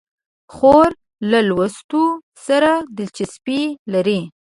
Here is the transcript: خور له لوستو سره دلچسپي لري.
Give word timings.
خور 0.53 0.89
له 1.29 1.39
لوستو 1.49 2.03
سره 2.45 2.71
دلچسپي 2.97 3.61
لري. 3.93 4.21